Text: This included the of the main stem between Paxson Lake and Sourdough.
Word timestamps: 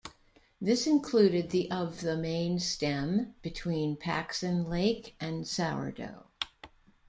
This 0.59 0.87
included 0.87 1.51
the 1.51 1.69
of 1.69 2.01
the 2.01 2.17
main 2.17 2.57
stem 2.57 3.35
between 3.43 3.95
Paxson 3.97 4.67
Lake 4.67 5.15
and 5.19 5.47
Sourdough. 5.47 6.25